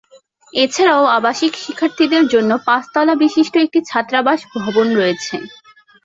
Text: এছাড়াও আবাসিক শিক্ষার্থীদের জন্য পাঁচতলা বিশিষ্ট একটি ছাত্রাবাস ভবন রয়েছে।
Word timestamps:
এছাড়াও 0.53 1.03
আবাসিক 1.17 1.53
শিক্ষার্থীদের 1.57 2.23
জন্য 2.33 2.51
পাঁচতলা 2.67 3.13
বিশিষ্ট 3.23 3.53
একটি 3.57 3.79
ছাত্রাবাস 3.89 4.39
ভবন 4.55 4.87
রয়েছে। 4.95 5.35